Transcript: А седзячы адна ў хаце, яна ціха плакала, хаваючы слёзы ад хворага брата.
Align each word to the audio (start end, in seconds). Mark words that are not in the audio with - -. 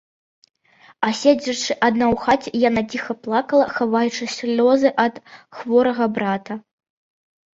А 1.07 1.09
седзячы 1.19 1.75
адна 1.87 2.05
ў 2.13 2.21
хаце, 2.23 2.49
яна 2.69 2.81
ціха 2.95 3.13
плакала, 3.27 3.65
хаваючы 3.75 4.23
слёзы 4.37 4.89
ад 5.05 5.15
хворага 5.59 6.05
брата. 6.17 6.53